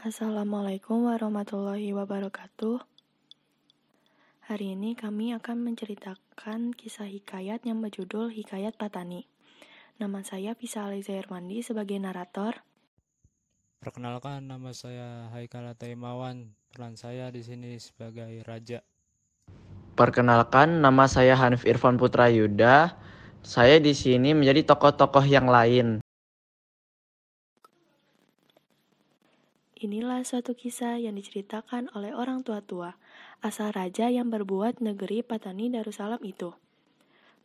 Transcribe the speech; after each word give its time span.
Assalamualaikum 0.00 1.12
warahmatullahi 1.12 1.92
wabarakatuh. 1.92 2.80
Hari 4.48 4.72
ini 4.72 4.96
kami 4.96 5.36
akan 5.36 5.60
menceritakan 5.60 6.72
kisah 6.72 7.04
hikayat 7.04 7.68
yang 7.68 7.84
berjudul 7.84 8.32
Hikayat 8.32 8.80
Patani. 8.80 9.28
Nama 10.00 10.24
saya 10.24 10.56
Pisa 10.56 10.88
Aliza 10.88 11.12
Irwandi 11.12 11.60
sebagai 11.60 12.00
narator. 12.00 12.64
Perkenalkan 13.84 14.48
nama 14.48 14.72
saya 14.72 15.28
Haikal 15.36 15.68
Taimawan. 15.76 16.56
Peran 16.72 16.96
saya 16.96 17.28
di 17.28 17.44
sini 17.44 17.76
sebagai 17.76 18.40
raja. 18.48 18.80
Perkenalkan 20.00 20.80
nama 20.80 21.12
saya 21.12 21.36
Hanif 21.36 21.68
Irfan 21.68 22.00
Putra 22.00 22.32
Yuda. 22.32 22.96
Saya 23.44 23.76
di 23.76 23.92
sini 23.92 24.32
menjadi 24.32 24.64
tokoh-tokoh 24.64 25.28
yang 25.28 25.44
lain. 25.44 25.99
Inilah 29.80 30.20
suatu 30.28 30.52
kisah 30.52 31.00
yang 31.00 31.16
diceritakan 31.16 31.88
oleh 31.96 32.12
orang 32.12 32.44
tua-tua, 32.44 33.00
asal 33.40 33.72
raja 33.72 34.12
yang 34.12 34.28
berbuat 34.28 34.84
negeri 34.84 35.24
Patani 35.24 35.72
Darussalam 35.72 36.20
itu. 36.20 36.52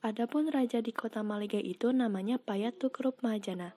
Adapun 0.04 0.52
raja 0.52 0.84
di 0.84 0.92
kota 0.92 1.24
Maliga 1.24 1.64
itu 1.64 1.96
namanya 1.96 2.36
Payatukerup 2.36 3.24
Mahajana. 3.24 3.72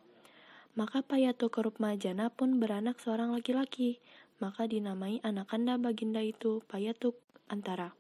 Maka 0.75 1.07
Payatukerup 1.07 1.79
Mahajana 1.79 2.35
pun 2.35 2.59
beranak 2.59 2.99
seorang 2.99 3.31
laki-laki, 3.31 4.03
maka 4.43 4.67
dinamai 4.67 5.23
anakanda 5.23 5.79
baginda 5.79 6.19
itu 6.19 6.59
Payatuk 6.67 7.15
Antara. 7.47 7.95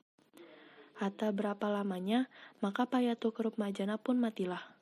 Hatta 0.99 1.31
berapa 1.31 1.71
lamanya, 1.71 2.27
maka 2.59 2.83
Payatukerup 2.83 3.63
Mahajana 3.63 3.95
pun 3.95 4.19
matilah. 4.19 4.75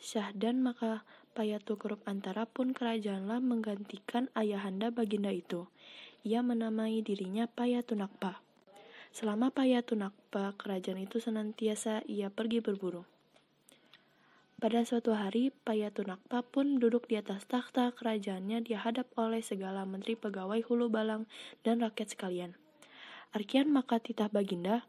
Syahdan 0.00 0.64
maka 0.64 1.04
Payatukerup 1.30 2.02
Antara 2.10 2.42
pun 2.44 2.74
kerajaanlah 2.74 3.38
menggantikan 3.38 4.26
ayahanda 4.34 4.90
baginda 4.90 5.30
itu. 5.30 5.70
Ia 6.26 6.42
menamai 6.42 7.00
dirinya 7.06 7.46
Payatunakpa. 7.46 8.42
Selama 9.14 9.54
Payatunakpa, 9.54 10.58
kerajaan 10.58 11.02
itu 11.02 11.22
senantiasa 11.22 12.02
ia 12.10 12.28
pergi 12.34 12.58
berburu. 12.58 13.06
Pada 14.60 14.84
suatu 14.84 15.16
hari, 15.16 15.54
Payatunakpa 15.64 16.44
pun 16.44 16.82
duduk 16.82 17.08
di 17.08 17.16
atas 17.16 17.48
takhta 17.48 17.94
kerajaannya 17.96 18.60
dihadap 18.66 19.08
oleh 19.16 19.40
segala 19.40 19.88
menteri 19.88 20.18
pegawai 20.18 20.60
hulu 20.66 20.92
balang 20.92 21.24
dan 21.64 21.80
rakyat 21.80 22.12
sekalian. 22.12 22.52
Arkian 23.32 23.70
maka 23.70 24.02
titah 24.02 24.28
baginda, 24.28 24.84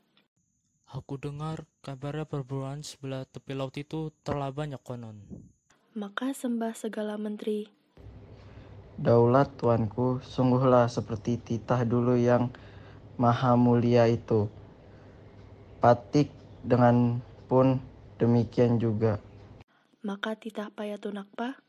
Aku 0.92 1.16
dengar 1.16 1.64
kabarnya 1.80 2.28
perburuan 2.28 2.84
sebelah 2.84 3.24
tepi 3.24 3.56
laut 3.56 3.72
itu 3.80 4.12
telah 4.28 4.52
banyak 4.52 4.84
konon. 4.84 5.24
Maka 5.92 6.32
sembah 6.32 6.72
segala 6.72 7.20
menteri, 7.20 7.68
Daulat 9.02 9.58
tuanku, 9.58 10.22
sungguhlah 10.22 10.86
seperti 10.86 11.42
titah 11.42 11.82
dulu 11.82 12.14
yang 12.14 12.54
maha 13.18 13.58
mulia 13.58 14.06
itu. 14.06 14.46
Patik 15.82 16.30
dengan 16.62 17.18
pun 17.50 17.82
demikian 18.22 18.78
juga. 18.78 19.18
maka 20.06 20.38
titah 20.38 20.70
Payatunakpa, 20.70 21.62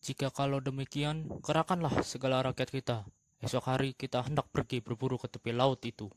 Jika 0.00 0.32
kalau 0.32 0.60
demikian, 0.64 1.28
kerahkanlah 1.44 2.04
segala 2.04 2.40
rakyat 2.44 2.68
kita. 2.72 2.98
Esok 3.40 3.64
hari 3.68 3.96
kita 3.96 4.20
hendak 4.24 4.48
pergi 4.52 4.84
berburu 4.84 5.16
ke 5.16 5.28
tepi 5.28 5.56
laut 5.56 5.80
itu. 5.84 6.12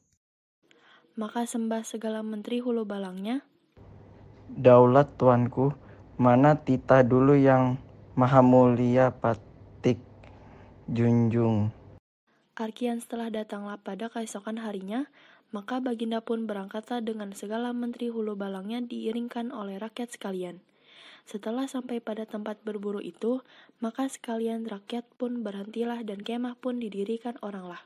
maka 1.16 1.48
sembah 1.48 1.88
segala 1.88 2.20
menteri 2.20 2.60
hulu 2.60 2.84
balangnya, 2.84 3.48
Daulat 4.52 5.16
tuanku, 5.16 5.72
mana 6.18 6.54
titah 6.54 7.02
dulu 7.02 7.34
yang 7.34 7.82
maha 8.14 8.46
mulia 8.46 9.10
patik 9.10 9.98
junjung. 10.86 11.74
Arkian 12.54 13.02
setelah 13.02 13.34
datanglah 13.34 13.82
pada 13.82 14.14
keesokan 14.14 14.62
harinya, 14.62 15.10
maka 15.50 15.82
baginda 15.82 16.22
pun 16.22 16.46
berangkatlah 16.46 17.02
dengan 17.02 17.34
segala 17.34 17.74
menteri 17.74 18.14
hulu 18.14 18.38
balangnya 18.38 18.86
diiringkan 18.86 19.50
oleh 19.50 19.82
rakyat 19.82 20.14
sekalian. 20.14 20.62
Setelah 21.26 21.66
sampai 21.66 21.98
pada 21.98 22.30
tempat 22.30 22.62
berburu 22.62 23.02
itu, 23.02 23.42
maka 23.82 24.06
sekalian 24.06 24.70
rakyat 24.70 25.08
pun 25.18 25.42
berhentilah 25.42 26.06
dan 26.06 26.22
kemah 26.22 26.60
pun 26.60 26.78
didirikan 26.78 27.40
oranglah. 27.42 27.82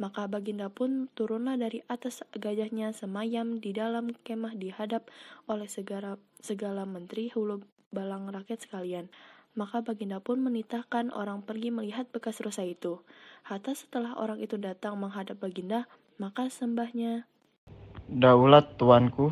Maka 0.00 0.24
baginda 0.24 0.72
pun 0.72 1.12
turunlah 1.12 1.60
dari 1.60 1.84
atas 1.84 2.24
gajahnya 2.32 2.96
semayam 2.96 3.60
di 3.60 3.76
dalam 3.76 4.16
kemah 4.24 4.56
dihadap 4.56 5.12
oleh 5.44 5.68
segala, 5.68 6.16
segala 6.40 6.88
menteri 6.88 7.28
hulu 7.28 7.60
balang 7.92 8.32
rakyat 8.32 8.64
sekalian. 8.64 9.12
Maka 9.52 9.84
baginda 9.84 10.16
pun 10.24 10.40
menitahkan 10.40 11.12
orang 11.12 11.44
pergi 11.44 11.68
melihat 11.68 12.08
bekas 12.08 12.40
rusa 12.40 12.64
itu. 12.64 13.04
Hatta 13.44 13.76
setelah 13.76 14.16
orang 14.16 14.40
itu 14.40 14.56
datang 14.56 14.96
menghadap 14.96 15.36
baginda, 15.36 15.84
maka 16.16 16.48
sembahnya, 16.48 17.28
Daulat 18.10 18.80
tuanku, 18.80 19.30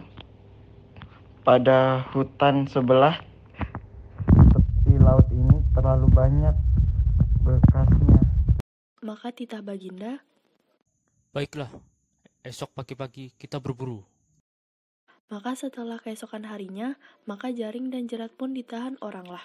pada 1.42 2.06
hutan 2.12 2.68
sebelah 2.70 3.18
tepi 4.30 5.00
laut 5.00 5.26
ini 5.32 5.58
terlalu 5.72 6.06
banyak 6.12 6.54
bekasnya. 7.42 8.20
maka 9.02 9.32
titah 9.32 9.64
baginda, 9.64 10.20
Baiklah, 11.28 11.69
esok 12.41 12.72
pagi-pagi 12.72 13.37
kita 13.37 13.61
berburu. 13.61 14.00
maka 15.28 15.53
setelah 15.53 16.00
keesokan 16.00 16.49
harinya, 16.49 16.97
maka 17.28 17.53
jaring 17.53 17.93
dan 17.93 18.09
jerat 18.09 18.33
pun 18.33 18.56
ditahan 18.56 18.97
oranglah. 19.05 19.44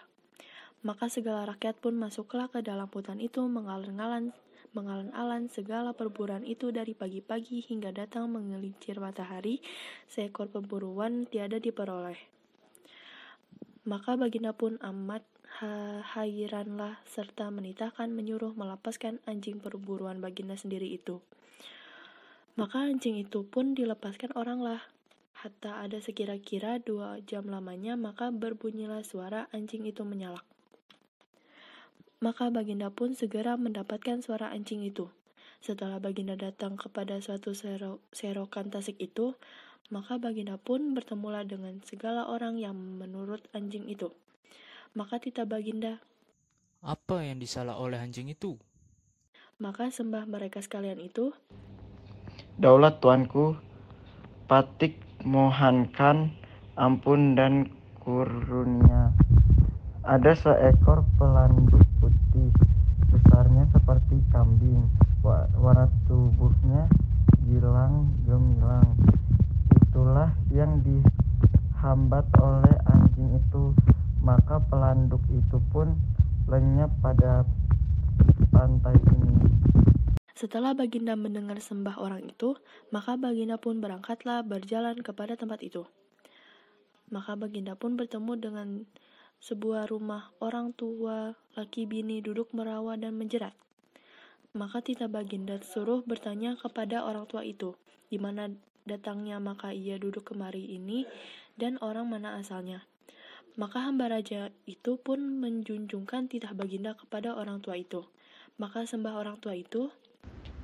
Maka 0.79 1.11
segala 1.11 1.43
rakyat 1.43 1.83
pun 1.83 1.99
masuklah 1.99 2.47
ke 2.47 2.63
dalam 2.63 2.87
hutan 2.87 3.19
itu 3.19 3.43
mengalan-alan 3.51 4.31
mengalan-alan 4.71 5.51
segala 5.51 5.91
perburuan 5.91 6.47
itu 6.47 6.71
dari 6.71 6.95
pagi-pagi 6.95 7.67
hingga 7.67 7.91
datang 7.91 8.31
mengelincir 8.31 9.03
matahari, 9.03 9.59
seekor 10.07 10.47
pemburuan 10.55 11.27
tiada 11.27 11.59
diperoleh. 11.59 12.17
Maka 13.83 14.15
baginda 14.15 14.55
pun 14.55 14.79
amat 14.79 15.27
hairanlah 15.61 16.97
serta 17.05 17.53
menitahkan 17.53 18.09
menyuruh 18.09 18.57
melepaskan 18.57 19.21
anjing 19.29 19.61
perburuan 19.61 20.17
baginda 20.17 20.57
sendiri 20.57 20.89
itu. 20.89 21.21
Maka 22.53 22.85
anjing 22.85 23.21
itu 23.21 23.45
pun 23.45 23.77
dilepaskan 23.77 24.33
oranglah. 24.33 24.81
Hatta 25.33 25.81
ada 25.83 25.97
sekira-kira 25.99 26.77
dua 26.77 27.19
jam 27.25 27.49
lamanya, 27.49 27.97
maka 27.97 28.29
berbunyilah 28.29 29.01
suara 29.01 29.49
anjing 29.49 29.89
itu 29.89 30.05
menyalak. 30.05 30.45
Maka 32.23 32.47
baginda 32.47 32.87
pun 32.87 33.11
segera 33.17 33.59
mendapatkan 33.59 34.23
suara 34.23 34.53
anjing 34.53 34.85
itu. 34.85 35.11
Setelah 35.59 35.99
baginda 35.99 36.39
datang 36.39 36.79
kepada 36.79 37.19
suatu 37.19 37.51
sero 37.51 37.99
serokan 38.15 38.71
tasik 38.71 38.95
itu, 39.01 39.35
maka 39.91 40.15
baginda 40.15 40.55
pun 40.55 40.95
bertemulah 40.95 41.43
dengan 41.43 41.83
segala 41.83 42.29
orang 42.29 42.55
yang 42.55 42.75
menurut 42.75 43.43
anjing 43.51 43.89
itu. 43.91 44.15
Maka 44.93 45.17
titah 45.17 45.49
baginda, 45.49 45.97
Apa 46.85 47.25
yang 47.25 47.41
disalah 47.41 47.79
oleh 47.79 47.97
anjing 47.97 48.29
itu? 48.29 48.61
maka 49.57 49.87
sembah 49.89 50.29
mereka 50.29 50.59
sekalian 50.61 50.99
itu, 51.01 51.33
Daulat 52.61 53.01
tuanku, 53.01 53.57
patik 54.45 55.01
mohankan 55.25 56.29
ampun 56.77 57.33
dan 57.33 57.73
kurunia. 57.97 59.09
Ada 60.03 60.35
seekor 60.35 61.07
pelanduk 61.17 61.81
putih, 61.97 62.51
besarnya 63.09 63.65
seperti 63.73 64.19
kambing, 64.29 64.85
wa- 65.25 65.49
warna 65.57 65.87
tubuhnya 66.05 66.85
gilang 67.47 68.13
gemilang. 68.27 68.89
Itulah 69.89 70.29
yang 70.51 70.83
dihambat 70.83 72.25
oleh 72.37 72.75
anjing 72.85 73.39
itu, 73.39 73.71
maka 74.19 74.59
pelanduk 74.67 75.23
itu 75.31 75.57
pun 75.71 75.95
lenyap 76.51 76.91
pada 76.99 77.47
pantai 78.51 78.95
ini. 78.99 79.31
Setelah 80.43 80.75
Baginda 80.75 81.15
mendengar 81.15 81.55
sembah 81.55 82.03
orang 82.03 82.27
itu, 82.27 82.59
maka 82.91 83.15
Baginda 83.15 83.55
pun 83.55 83.79
berangkatlah 83.79 84.43
berjalan 84.43 84.99
kepada 84.99 85.39
tempat 85.39 85.63
itu. 85.63 85.87
Maka 87.07 87.39
Baginda 87.39 87.79
pun 87.79 87.95
bertemu 87.95 88.35
dengan 88.35 88.83
sebuah 89.39 89.87
rumah 89.87 90.35
orang 90.43 90.75
tua, 90.75 91.39
laki 91.55 91.87
bini 91.87 92.19
duduk 92.19 92.51
merawa 92.51 92.99
dan 92.99 93.15
menjerat. 93.15 93.55
Maka 94.51 94.83
titah 94.83 95.07
Baginda 95.07 95.63
suruh 95.63 96.03
bertanya 96.03 96.59
kepada 96.59 97.07
orang 97.07 97.23
tua 97.23 97.47
itu, 97.47 97.79
di 98.11 98.19
mana 98.19 98.51
datangnya 98.83 99.39
maka 99.39 99.71
ia 99.71 99.95
duduk 99.95 100.35
kemari 100.35 100.75
ini 100.75 101.07
dan 101.55 101.79
orang 101.79 102.11
mana 102.11 102.35
asalnya. 102.35 102.83
Maka 103.55 103.87
hamba 103.87 104.11
raja 104.11 104.51
itu 104.67 104.99
pun 104.99 105.39
menjunjungkan 105.39 106.27
titah 106.27 106.51
Baginda 106.51 106.99
kepada 106.99 107.31
orang 107.31 107.63
tua 107.63 107.79
itu. 107.79 108.03
Maka 108.59 108.83
sembah 108.83 109.15
orang 109.15 109.39
tua 109.39 109.55
itu, 109.55 109.87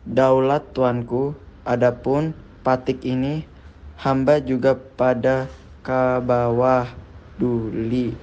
Daulat 0.07 0.71
tuanku, 0.71 1.35
adapun 1.67 2.35
patik 2.63 3.03
ini 3.03 3.43
hamba 3.99 4.39
juga 4.39 4.75
pada 4.75 5.51
ke 5.83 6.23
bawah 6.23 6.87
duli 7.39 8.15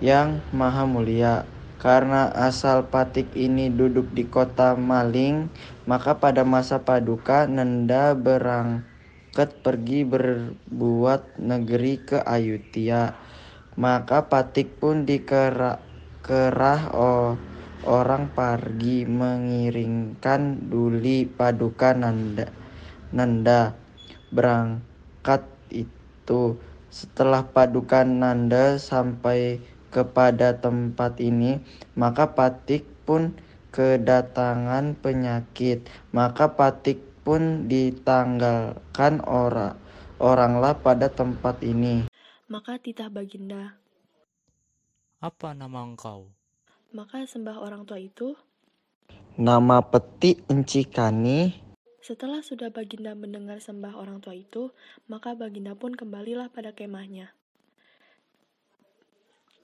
yang 0.00 0.40
maha 0.54 0.84
mulia. 0.88 1.44
Karena 1.78 2.26
asal 2.34 2.90
Patik 2.90 3.38
ini 3.38 3.70
duduk 3.70 4.10
di 4.10 4.26
kota 4.26 4.74
Maling, 4.74 5.46
maka 5.86 6.18
pada 6.18 6.42
masa 6.42 6.82
Paduka 6.82 7.46
Nanda 7.46 8.18
berangkat 8.18 9.62
pergi 9.62 10.02
berbuat 10.02 11.38
negeri 11.38 12.02
ke 12.02 12.18
Ayutya. 12.18 13.14
Maka 13.78 14.26
Patik 14.26 14.82
pun 14.82 15.06
dikerah 15.06 15.78
oh, 16.90 17.38
orang 17.86 18.32
pergi 18.32 19.04
mengiringkan 19.06 20.70
duli 20.70 21.28
Paduka 21.28 21.94
Nanda. 21.94 22.50
Nanda 23.14 23.76
berangkat 24.34 25.46
itu. 25.70 26.58
Setelah 26.88 27.44
Paduka 27.44 28.02
Nanda 28.02 28.80
sampai 28.80 29.60
kepada 29.92 30.56
tempat 30.56 31.20
ini, 31.20 31.60
maka 31.94 32.32
Patik 32.32 32.88
pun 33.04 33.36
kedatangan 33.70 34.96
penyakit. 34.96 35.84
Maka 36.10 36.56
Patik 36.56 37.04
pun 37.22 37.68
ditanggalkan 37.68 39.20
orang 39.28 39.76
oranglah 40.18 40.74
pada 40.74 41.06
tempat 41.08 41.62
ini. 41.62 42.10
Maka 42.50 42.80
titah 42.80 43.08
Baginda. 43.08 43.78
Apa 45.18 45.54
nama 45.54 45.82
engkau? 45.82 46.37
Maka 46.88 47.28
sembah 47.28 47.60
orang 47.60 47.84
tua 47.84 48.00
itu. 48.00 48.32
Nama 49.36 49.84
Peti 49.84 50.40
Encikani. 50.48 51.52
Setelah 52.00 52.40
sudah 52.40 52.72
Baginda 52.72 53.12
mendengar 53.12 53.60
sembah 53.60 53.92
orang 53.92 54.24
tua 54.24 54.32
itu, 54.32 54.72
maka 55.04 55.36
Baginda 55.36 55.76
pun 55.76 55.92
kembalilah 55.92 56.48
pada 56.48 56.72
kemahnya. 56.72 57.36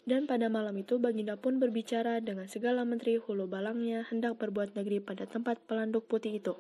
Dan 0.05 0.29
pada 0.29 0.53
malam 0.53 0.77
itu 0.77 1.01
Baginda 1.01 1.41
pun 1.41 1.57
berbicara 1.57 2.21
dengan 2.21 2.45
segala 2.45 2.85
menteri 2.85 3.17
hulu 3.17 3.49
balangnya 3.49 4.05
hendak 4.13 4.37
berbuat 4.37 4.77
negeri 4.77 5.01
pada 5.01 5.25
tempat 5.25 5.65
pelanduk 5.65 6.05
putih 6.05 6.45
itu. 6.45 6.53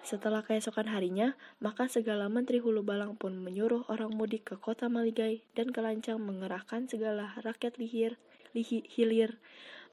Setelah 0.00 0.40
keesokan 0.40 0.88
harinya, 0.88 1.36
maka 1.60 1.92
segala 1.92 2.32
menteri 2.32 2.56
hulu 2.56 2.80
balang 2.80 3.20
pun 3.20 3.36
menyuruh 3.36 3.84
orang 3.92 4.16
mudik 4.16 4.48
ke 4.48 4.56
kota 4.56 4.88
Maligai 4.88 5.44
dan 5.52 5.68
kelancang 5.68 6.16
mengerahkan 6.24 6.88
segala 6.88 7.36
rakyat 7.44 7.76
lihir, 7.76 8.16
lihi, 8.58 8.82
hilir 8.90 9.38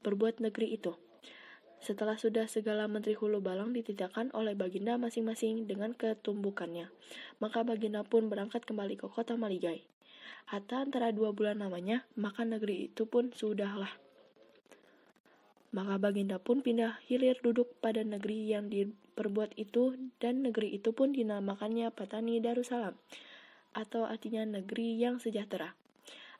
berbuat 0.02 0.42
negeri 0.42 0.74
itu. 0.74 0.98
Setelah 1.78 2.18
sudah 2.18 2.50
segala 2.50 2.90
menteri 2.90 3.14
hulu 3.14 3.38
balang 3.38 3.70
ditidakkan 3.70 4.34
oleh 4.34 4.58
Baginda 4.58 4.98
masing-masing 4.98 5.70
dengan 5.70 5.94
ketumbukannya, 5.94 6.90
maka 7.38 7.62
Baginda 7.62 8.02
pun 8.02 8.26
berangkat 8.26 8.66
kembali 8.66 8.98
ke 8.98 9.06
kota 9.06 9.38
Maligai. 9.38 9.86
Hatta 10.50 10.82
antara 10.82 11.14
dua 11.14 11.30
bulan 11.30 11.62
namanya, 11.62 12.02
maka 12.18 12.42
negeri 12.42 12.90
itu 12.90 13.06
pun 13.06 13.30
sudahlah. 13.30 13.90
Maka 15.70 16.00
Baginda 16.02 16.42
pun 16.42 16.64
pindah 16.64 16.98
hilir 17.06 17.38
duduk 17.38 17.78
pada 17.78 18.02
negeri 18.02 18.50
yang 18.50 18.66
diperbuat 18.72 19.54
itu 19.54 19.94
dan 20.18 20.42
negeri 20.42 20.74
itu 20.74 20.90
pun 20.90 21.14
dinamakannya 21.14 21.92
Patani 21.94 22.42
Darussalam 22.42 22.98
atau 23.76 24.08
artinya 24.08 24.42
negeri 24.42 24.96
yang 24.96 25.20
sejahtera. 25.20 25.76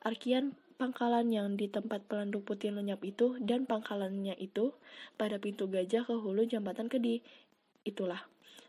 Arkian 0.01 0.57
pangkalan 0.77 1.33
yang 1.33 1.57
di 1.57 1.65
tempat 1.67 2.05
pelanduk 2.05 2.45
putih 2.45 2.69
lenyap 2.69 3.01
itu 3.01 3.35
dan 3.41 3.65
pangkalannya 3.65 4.37
itu 4.37 4.77
pada 5.17 5.41
pintu 5.41 5.65
gajah 5.65 6.05
ke 6.05 6.13
hulu 6.13 6.45
jambatan 6.45 6.87
kedi. 6.87 7.25
Itulah. 7.81 8.21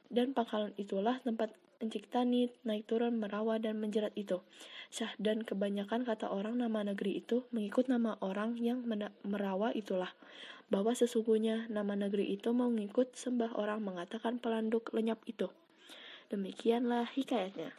Dan 0.08 0.32
pangkalan 0.32 0.72
itulah 0.80 1.20
tempat 1.20 1.52
Encik 1.78 2.10
Tani 2.10 2.50
naik 2.66 2.90
turun 2.90 3.22
merawa 3.22 3.62
dan 3.62 3.78
menjerat 3.78 4.10
itu. 4.18 4.42
Syah 4.90 5.14
dan 5.22 5.46
kebanyakan 5.46 6.02
kata 6.02 6.26
orang 6.26 6.58
nama 6.58 6.82
negeri 6.82 7.22
itu 7.22 7.46
mengikut 7.54 7.86
nama 7.86 8.18
orang 8.18 8.58
yang 8.58 8.82
merawa 9.22 9.70
itulah. 9.70 10.10
Bahwa 10.74 10.90
sesungguhnya 10.90 11.70
nama 11.70 11.94
negeri 11.94 12.34
itu 12.34 12.50
mau 12.50 12.66
mengikut 12.66 13.14
sembah 13.14 13.54
orang 13.54 13.78
mengatakan 13.86 14.42
pelanduk 14.42 14.90
lenyap 14.90 15.22
itu. 15.30 15.46
Demikianlah 16.34 17.14
hikayatnya. 17.14 17.70